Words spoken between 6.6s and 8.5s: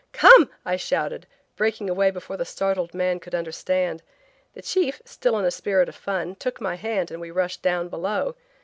hand and we rushed down below.